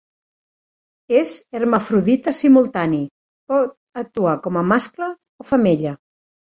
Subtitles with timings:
[1.19, 3.03] És hermafrodita simultani:
[3.55, 5.97] pot actuar com a mascle o femella.